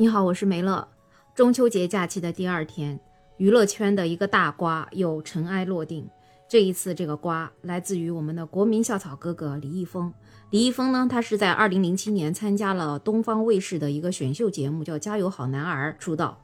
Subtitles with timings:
[0.00, 0.88] 你好，我是梅乐。
[1.34, 2.98] 中秋节假期的第二天，
[3.36, 6.08] 娱乐圈的一个大瓜又尘埃落定。
[6.48, 10.10] 这一次，这个瓜来自于我们的国民校草哥哥李易峰。
[10.48, 16.40] 李易峰呢，他是在二零零七年参加了东方卫视的一个选秀节目，叫《加油好男儿》出道。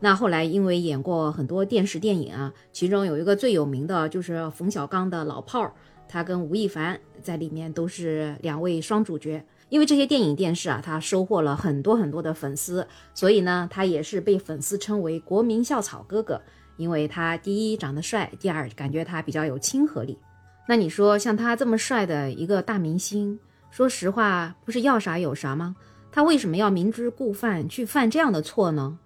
[0.00, 5.72] 那后来因为演过很多电视电影啊，其中有一个最有名的就是冯小刚的老炮儿，
[6.06, 9.42] 他跟吴亦凡在里面都是两位双主角。
[9.70, 16.40] 因为这些电影电视啊，他收获了很多很多的粉丝，所以呢，他也是被粉丝称为国民校草哥哥。
[16.78, 20.16] 因为他第一长得帅，第二感觉他比较有亲和力。
[20.68, 23.38] 那你说像他这么帅的一个大明星，
[23.70, 25.74] 说实话不是要啥有啥吗？
[26.12, 28.98] 他为什么要明知故犯去犯这样的错呢？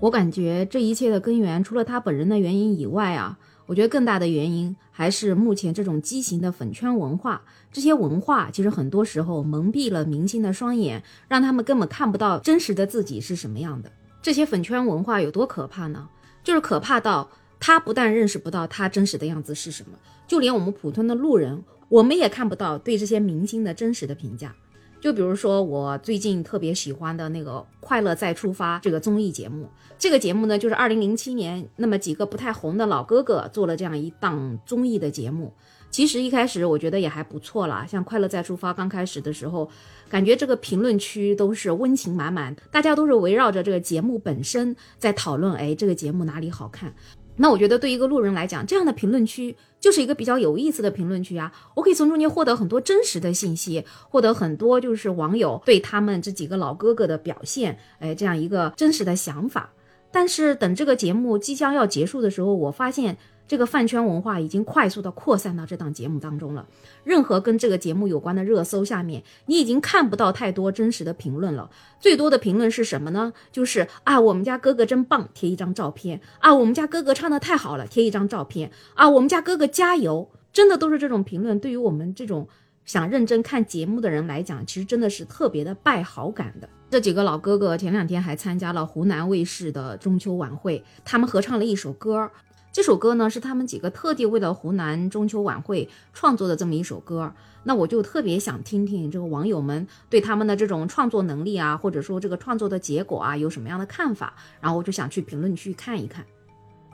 [0.00, 3.38] 我感觉这一切的根源，除了他本人的原因以外啊。
[3.68, 7.42] 我觉得更大的原因还是目前这种畸形的粉圈文化。
[7.70, 13.92] 这些文化其实很多时候蒙蔽了明星的双眼，让他们根本看不到真实的自己是什么样的。
[14.22, 16.08] 这些粉圈文化有多可怕呢？
[16.42, 24.54] 就是可怕到他不但认识不到他真实的样子是什么，就连我们普通的路人，我们也看不到对这些明星的真实的评价。
[25.00, 29.68] 就比如说，我最近特别喜欢的那个《快乐再出发》这个综艺节目。
[29.96, 35.52] 这个节目呢，就是二零零七年那么几个不太红的老哥哥做了这样一档综艺的节目。
[35.90, 39.68] 其实一开始我觉得也还不错啦，像《快乐再出发》刚开始的时候，
[40.08, 46.92] 感觉这个评论区都是温情满满，大家都是围绕着这个节目本身在讨论，哎，这个节目哪里好看。
[47.38, 51.50] 那我觉得对一个路人来讲，这样的评论区就是一个比较有意思的评论区啊！
[51.74, 59.72] 我可以从中间获得很多真实的信息，获得很多就是网友对他们这几个老哥哥的表现，哎，这样一个真实的想法。
[60.10, 63.16] 但是等这个节目即将要结束的时候，我发现。
[63.48, 66.68] 这个饭圈文化已经快速的扩散到这档节目当中了。
[67.02, 71.70] 任何跟这个节目有关的热搜下面，你已经看不到太多真实的评论了。
[71.98, 73.32] 最多的评论是什么呢？
[73.50, 81.58] 就是啊，我们家哥哥真棒，贴一张照片啊，我们家哥哥唱的太好了，贴一张照片啊，我们家哥哥加油，真的都是这种评论。
[81.58, 82.46] 对于我们这种
[82.84, 86.68] 想认真看节目的人来讲，其实真的是特别的败好感的。
[86.90, 92.30] 这几个老哥哥前两天还参加了湖南卫视的中秋晚会，他们合唱了一首歌。
[92.78, 97.34] 这首歌呢是他们几个特地为了湖南中秋晚会创作的这么一首歌，
[97.64, 106.24] 那我就特别想听听这个网友们对他们的这种创作能力啊，或者说这个创作的结果啊有什么样的看法，然后我就想去评论区看一看。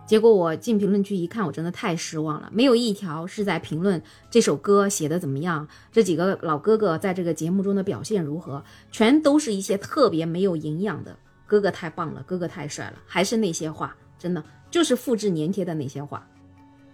[0.07, 11.15] 结果我进评论区一看，我真的太失望了，没有一条是在评论这首歌写的怎么样，这几个老哥哥在这个节目中的表现如何，全都是一些特别没有营养的
[11.47, 14.43] “哥哥太棒了，哥哥太帅了”，还是那些话，真的。
[14.75, 16.27] 就是复制粘贴的那些话，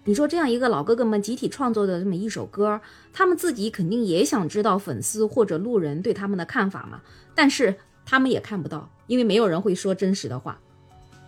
[0.05, 2.79] 你说这样一个老哥哥们集体创作的这么一首歌，
[3.11, 7.01] 他们自己肯定也想知道粉丝或者路人对他们的看法嘛？
[7.35, 7.75] 但是
[8.05, 10.61] 他们也看不到，因为没有人会说真实的话。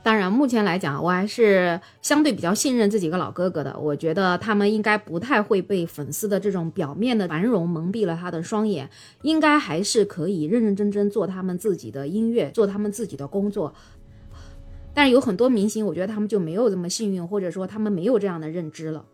[0.02, 3.78] 当然，目前来讲，我还是相对比较信任这几个老哥哥的。
[3.78, 8.90] 我觉得他们应该不太会被粉丝的这种表面的繁荣蒙蔽了他的双眼，
[9.22, 13.72] 应该还是可以认认真真做他们自己的音乐，做他们自己的工作。
[14.94, 19.04] 但是有很多明星，我觉得他们就没有这么幸运，或者说他们没有这样的认知了。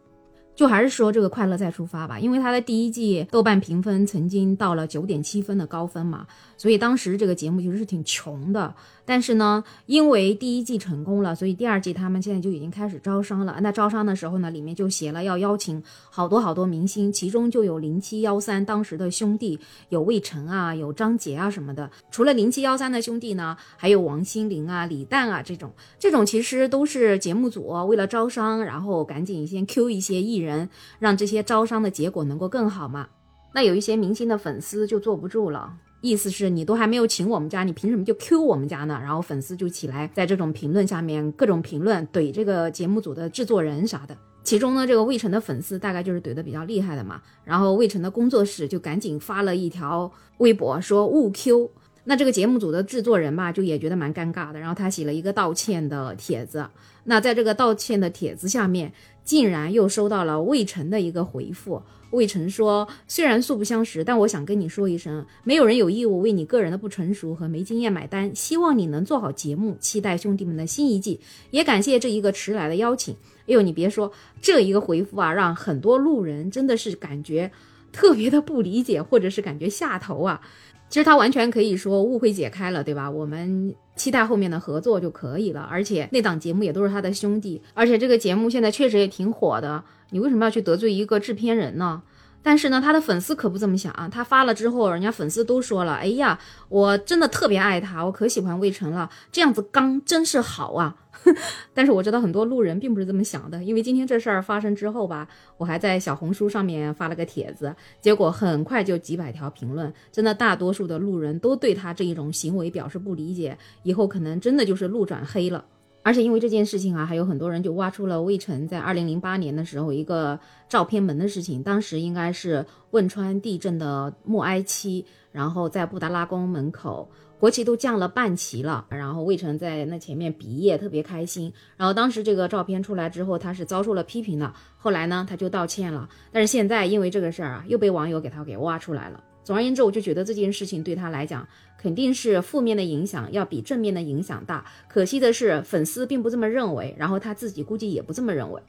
[0.58, 6.26] 就还是说这个快乐再出发吧，因为他的第一季豆瓣评分曾经到了九点七分的高分嘛，
[6.56, 8.74] 所以当时这个节目其实是挺穷的。
[9.04, 13.56] 但是呢，因为第一季成功了，所以第二季他们现在就已经开始招商了。
[13.62, 15.80] 那招商的时候呢，里面就写了要邀请
[16.10, 19.60] 好多好多明星，其中就有零七幺三当时的兄弟，
[19.90, 21.88] 有魏晨啊，有张杰啊什么的。
[22.10, 25.70] 除了零七幺三的兄弟呢，还有王心凌啊、李诞啊这种，
[26.00, 30.47] 这种其实都是节目组为了招商，然后赶紧先 Q 一些艺人。
[30.48, 33.08] 人让这些招商的结果能够更好嘛？
[33.54, 35.72] 那有一些明星的粉丝就坐不住了，
[36.02, 38.98] 意思是你都还没有请我们家，你凭什么就 Q 我们家呢？
[39.02, 44.16] 然后粉丝就起来在这种评论下面各种评论怼这个节目组的制作人啥的。
[44.44, 47.20] 其中呢，这个魏晨的粉丝大概就是怼的比较厉害的嘛。
[47.44, 51.70] 然后魏晨的工作室就赶紧发了一条微博说勿 Q。
[52.04, 56.66] 那这个节目组的制作人吧，就也觉得蛮尴尬的，然后他写了一个道歉的帖子。
[57.04, 58.92] 那在这个道歉的帖子下面。
[59.28, 61.82] 竟然又收到了魏晨的一个回复。
[62.12, 68.34] 魏晨说：“虽然素不相识，但我想跟你说一声，没有人有义务为你个人的不成熟和没经验买单。
[68.34, 71.20] 希望你能做好节目，期待兄弟们的新一季。
[71.50, 73.14] 也感谢这一个迟来的邀请。”
[73.44, 74.10] 哎呦，你别说，
[74.40, 77.52] 这一个回复啊，让很多路人真的是感觉
[77.92, 80.40] 特别的不理解，或者是感觉下头啊。
[80.88, 83.10] 其实他完全可以说误会解开了，对吧？
[83.10, 85.60] 我们期待后面的合作就可以了。
[85.70, 89.82] 而且那档节目也都是他的兄弟，而且这个节目现在确实也挺火的。
[90.10, 92.02] 你为什么要去得罪一个制片人呢？
[92.48, 94.08] 但是呢，他的粉丝可不这么想啊。
[94.10, 96.38] 他发了之后，人家粉丝都说了：“哎呀，
[96.70, 100.96] 我真的特别爱他，我可喜欢魏晨了，这样子刚真是好啊。
[101.74, 105.28] ”但是我知道很多路人并不是这么想的，因为今天这事儿发生之后吧，
[105.58, 115.62] 我还在小红书上面发了个帖子，结果很快就几百条评论，真的大多数的路人都对他这一种行为表示不理解，以后可能真的就是路转黑了。
[116.02, 121.62] 而且因为这件事情啊，还有很多人就挖出了魏晨在二零零八年的时候一个照片门的事情。
[121.62, 131.52] 当时应该是汶川地震的默哀期，然后在布达拉宫门口，国旗都降了半旗了，然后魏晨在那前面比耶，特别开心。
[131.76, 134.50] 然后当时这个照片出来之后，他是遭受了批评的。
[134.78, 136.08] 后来呢，他就道歉了。
[136.32, 139.22] 但是现在因为这个事儿啊，又被网友给他给挖出来了。
[139.48, 141.48] 总而言之，我就觉得这件事情对他来讲，
[141.78, 144.66] 肯定是负面的影响要比正面的影响大。
[144.88, 148.60] 可惜的是，粉丝并不这么认为，然后他自己估计也不这么认为。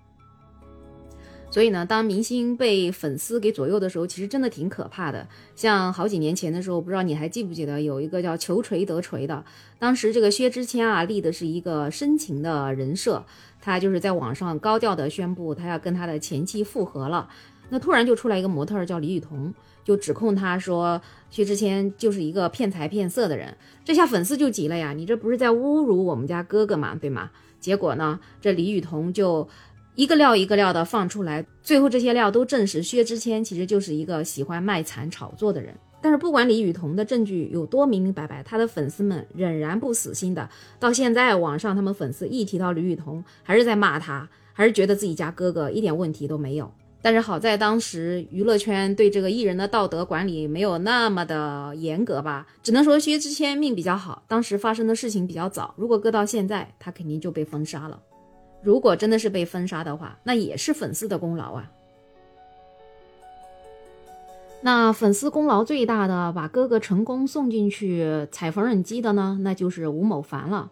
[1.51, 5.27] 所以呢，当明星被粉丝给左右的时候，其实真的挺可怕的。
[5.53, 9.43] 像好几年前的时候，不知道你还记不记得，有一个叫“求锤得锤”的，
[9.79, 13.25] 当时这个薛之谦啊立的是一个深情的人设，
[13.59, 17.27] 他就是在网上高调的宣布他要跟他的前妻复合了。
[17.69, 19.53] 那突然就出来一个模特叫李雨桐。
[19.81, 21.01] 就指控他说
[21.31, 24.93] 薛之谦就是一个骗财骗色的人，这下粉丝就急了呀！
[24.93, 26.95] 你这不是在侮辱我们家哥哥吗？
[27.01, 27.31] 对吗？
[27.59, 29.47] 结果呢，这李雨桐就
[29.95, 35.73] 一个料一个料的放出来，最后这些料都证实薛之谦其实就是一个喜欢卖惨炒作的人。
[36.01, 40.47] 但是不管李雨桐的证据有多明明白白，他的粉丝们仍然不死心的。
[40.79, 46.71] 到现在网上他们粉丝一提到李雨桐，还是在骂他，还是觉得自己家哥哥一点问题都没有。
[47.01, 55.73] 但是好在当时娱乐圈对这个艺人的道德管理没有那么的严格吧，只能说薛之谦命比较好，当时发生的事情比较早。
[55.77, 57.99] 如果搁到现在，他肯定就被封杀了。
[58.61, 61.71] 如果真的是被封杀的话，那也是粉丝的功劳啊。
[64.61, 70.69] 那粉丝功劳最大的，把哥哥成功送进去踩缝纫机的呢，那就是吴某凡了。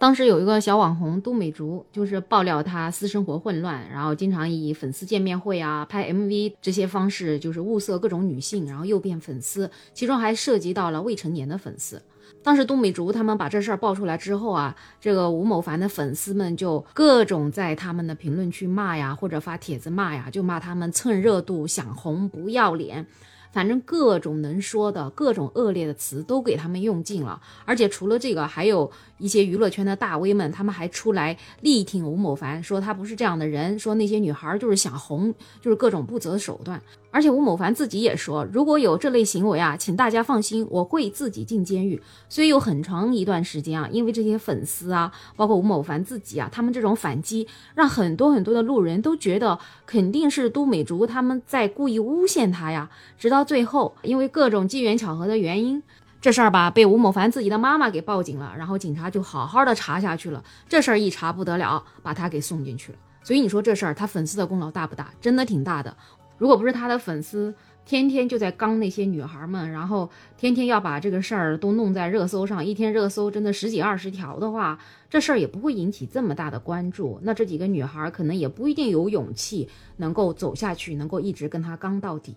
[0.00, 12.00] 当时有一个小网红都美竹，就是爆料她私生活混乱，然后经常以粉丝见面会啊、拍 MV 这些方式，就是物色各种女性，然后诱骗粉丝，其中还涉及到了未成年的粉丝。
[12.42, 23.06] 当时都美竹他们把这事儿爆出来之后啊，这个吴某凡的粉丝们就各种在他们的评论区骂呀，或者发帖子骂呀，就骂他们蹭热度、想红、不要脸。
[23.52, 36.80] 反正各种能说的各种恶劣的词都给他们用尽了，而且除了这个，还有一些娱乐圈的大 V 们，他们还出来力挺吴某凡，说他不是这样的人，说那些女孩就是想红，就是各种不择手段。
[37.10, 42.00] 而且吴某凡自己也说，如果有这类行为啊，请大家放心，我会自己进监狱。
[42.28, 52.88] 所以有很长一段时间啊，因为这些粉丝啊，包括吴某凡自己啊，他们这种反击，让很多很多的路人都觉得肯定是都美竹他们在故意诬陷他呀。
[53.18, 55.82] 直到最后，因为各种机缘巧合的原因，
[56.20, 60.44] 这事儿吧被吴某凡自己的妈妈给报警了，然后警察就好好的查下去了。
[60.68, 62.98] 这事儿一查不得了，把他给送进去了。
[63.22, 65.12] 所以你说这事儿他粉丝的功劳大不大？
[65.20, 65.94] 真的挺大的。
[66.40, 67.54] 如果不是他的粉丝
[67.84, 70.08] 天天就在刚那些女孩们，然后
[70.38, 74.78] 天天要把这个事儿都弄在热搜上，一天热搜真的十几二十条的话，
[75.10, 77.20] 这事儿也不会引起这么大的关注。
[77.22, 82.34] 那这几个女孩可能也不一定有勇气能够走下去，能够一直跟他刚到底。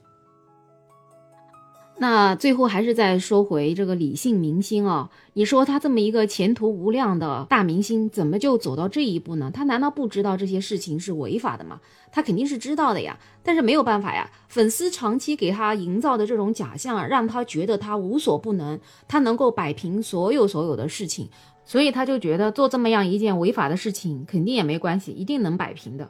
[2.00, 9.52] 那最后还是再说回这个李姓明星啊，你说他这么一个前途无量的大明星，怎么就走到这一步呢？
[9.54, 11.80] 他难道不知道这些事情是违法的吗？
[12.12, 14.30] 他肯定是知道的呀，但是没有办法呀。
[14.50, 21.30] 粉丝长期给他营造的这种假象，让他觉得他无所不能，他能够摆平所有所有的事情，
[21.64, 26.10] 所以他就觉得做这么样一件违法的事情，肯定也没关系，一定能摆平的。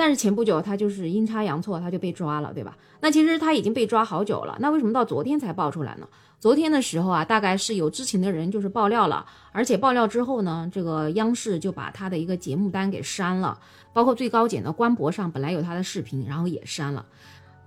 [0.00, 2.74] 但是前不久他就是阴差阳错，他就被抓了，对吧？
[3.02, 6.08] 那其实他已经被抓好久了，那为什么到昨天才爆出来呢？
[6.38, 13.58] 昨天的时候啊，大概是有知情的人就是爆料了，而且爆料之后呢，这个央视就把他的一个节目单给删了，
[13.92, 17.04] 包括最高检的官博上本来有他的视频，然后也删了。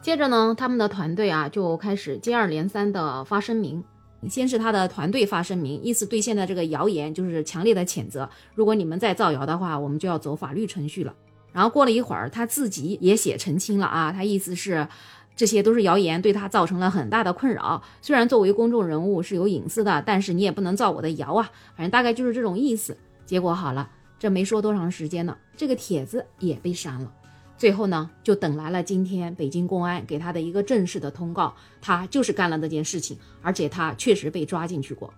[0.02, 3.84] 接着呢，他们的团队啊就开始接二连三的发声明，
[4.28, 11.14] 先是他的团队发声明，意思对现在这个谣言就是强烈的谴责，如果你们再造谣的话，我们就要走法律程序了。
[11.54, 14.88] 然后过了一会儿，他自己也写澄清了啊，他意思是，
[15.36, 17.82] 这些都是谣言，对他造成了很大的困扰。
[18.02, 21.50] 虽然作为公众人物是有隐私的，但是你也不能造我的谣啊。
[21.76, 22.98] 反正大概就是这种意思。
[23.26, 27.12] 结果好了，这没说多长时间呢，这个帖子也被删了。
[27.56, 35.14] 最后呢，就等来了今天北京公安给他的一个正式的通告，他就是干了这件事情，而且他确实被抓进去过。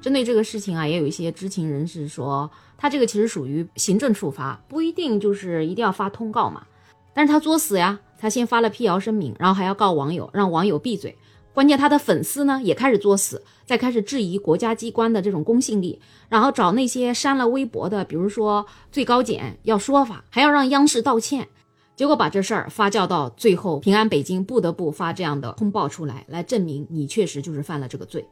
[0.00, 2.50] 针对这个事情啊，也有一些知情人士说，
[2.82, 6.66] 他这个其实属于行政处罚，不一定就是一定要发通告嘛。
[7.14, 11.16] 但是他作死呀，他先发了辟谣声明，然后还要告网友，让网友闭嘴。
[11.54, 21.46] 关键他的粉丝呢也开始作死，再开始质疑国家机关的这种公信力，然后找那些删了微博的，比如说最高检要说法，还要让央视道歉。
[21.94, 28.26] 结果把这事儿发酵到最后，平安北京不得不发这样的通报出来，来证明你确实就是犯了这个罪。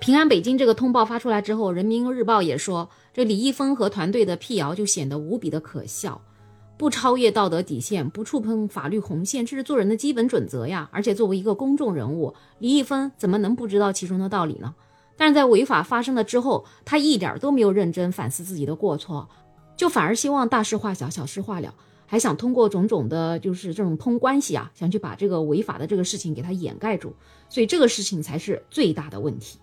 [0.00, 6.20] 平安北京这个通报发出来之后，人民日报也说，这李易峰和团队的辟谣就显得无比的可笑。
[6.76, 10.88] 不超越道德底线，不触碰法律红线，这是做人的基本准则呀。
[10.92, 14.72] 而且作为一个公众人物，李易峰怎么能不知道其中的道理呢？
[15.16, 19.28] 但是在违法发生了之后，他一点都没有认真反思自己的过错，
[19.76, 21.74] 就反而希望大事化小，小事化了，
[22.06, 27.12] 还想通过种种的，就是这种通关系啊，想去把这个违法的这个事情给他掩盖住。
[27.48, 29.58] 所以这个事情才是最大的问题。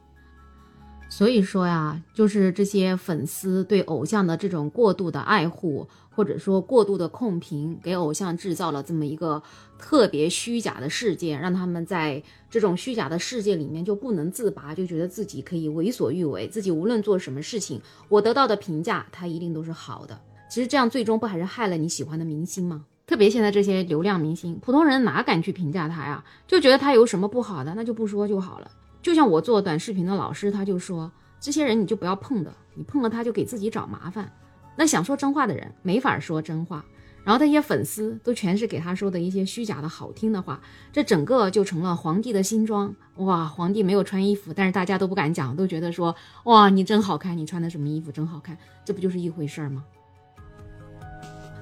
[1.10, 5.88] 所以说呀，就是这些粉丝对偶像的这种过度的爱护。
[6.16, 9.44] 或者说过度的控评，给偶像制造了这么一个
[9.78, 20.18] 特别虚假的世界，让他们在这种虚假的世界里面就不能自拔，就觉得自己可以为所欲为，自己无论做什么事情，我得到的评价他一定都是好的。
[20.50, 22.86] 其实这样最终不还是害了你喜欢的明星吗？
[23.06, 26.24] 特别现在这些流量明星，普通人哪敢去评价他呀？
[26.48, 28.72] 就觉得他有什么不好的，那就不说就好了。
[29.06, 34.28] 就像我做短视频的老师，他就说，这些人你就不要碰的，你碰了他就给自己找麻烦。
[34.76, 36.84] 那想说真话的人没法说真话，
[37.24, 40.60] 然后那些粉丝都全是给他说的一些虚假的好听的话，
[40.92, 43.46] 这整个就成了皇帝的新装哇！
[43.46, 49.84] 皇帝没有穿衣服，但是大家都不敢讲，都觉得说哇你真好看，你穿的什么衣服真好看，这不就是一回事儿吗？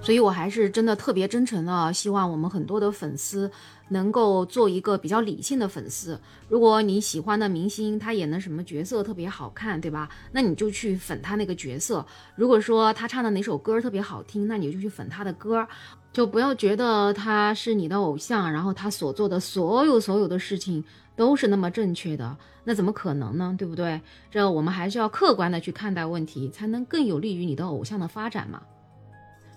[0.03, 3.49] 所以，我还是真的特别真诚的，希望我们很多的粉丝
[3.87, 6.19] 能够做一个比较理性的粉丝。
[6.49, 10.09] 如果你喜欢的明星他演的什么角色特别好看，对吧？
[10.33, 12.05] 那你就去粉他那个角色。
[12.35, 15.65] 如果说他唱的哪首歌特别好听，那你就去粉他的歌，
[16.11, 20.83] 就不要觉得他是你的偶像，然后他所做的所有所有的事情
[21.15, 23.55] 都是那么正确的，那怎么可能呢？
[23.57, 24.01] 对不对？
[24.29, 28.61] 这我们还是要客观的去看待问题，才能更有利于你的偶像的发展嘛。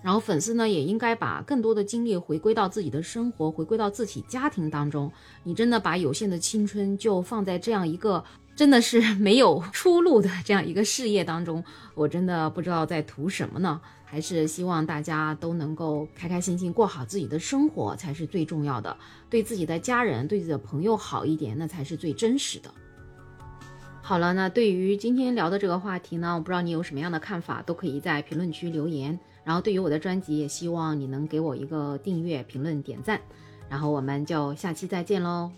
[0.07, 5.11] 然后粉丝呢也应该把更多的精力回归到自己的生活，回归到自己家庭当中。
[5.43, 8.23] 你真的把有限的青春就放在这样一个
[8.55, 11.61] 真的是没有出路的这样一个事业当中，
[11.93, 13.81] 我真的不知道在图什么呢？
[14.05, 18.95] 还是希望大家都能够开开心心过好自己的生活才是最重要的，
[19.29, 22.73] 对自己的家人、对自己的朋友好一点，那才是最真实的。
[24.01, 29.19] 好了，那对于今天聊的这个话题呢，我不知道你有什么样的看法，都可以在评论区留言。
[29.47, 33.21] 然后对于我的专辑，也希望你能给我一个订阅、评论、点赞。
[33.69, 35.49] 然后我们就下期再见喽。